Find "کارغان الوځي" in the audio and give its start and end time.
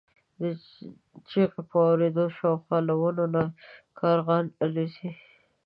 3.99-5.09